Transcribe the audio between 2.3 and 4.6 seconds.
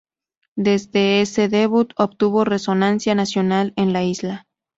resonancia nacional en la isla.